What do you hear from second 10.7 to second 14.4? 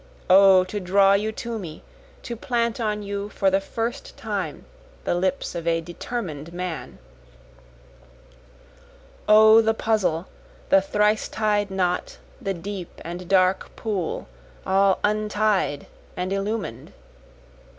thrice tied knot, the deep and dark pool,